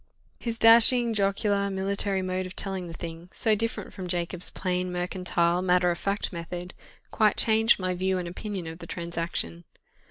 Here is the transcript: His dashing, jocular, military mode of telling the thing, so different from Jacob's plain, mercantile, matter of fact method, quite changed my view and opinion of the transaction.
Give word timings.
His 0.39 0.57
dashing, 0.57 1.13
jocular, 1.13 1.69
military 1.69 2.23
mode 2.23 2.47
of 2.47 2.55
telling 2.55 2.87
the 2.87 2.91
thing, 2.95 3.29
so 3.35 3.53
different 3.53 3.93
from 3.93 4.07
Jacob's 4.07 4.49
plain, 4.49 4.91
mercantile, 4.91 5.61
matter 5.61 5.91
of 5.91 5.99
fact 5.99 6.33
method, 6.33 6.73
quite 7.11 7.37
changed 7.37 7.77
my 7.79 7.93
view 7.93 8.17
and 8.17 8.27
opinion 8.27 8.65
of 8.65 8.79
the 8.79 8.87
transaction. 8.87 9.63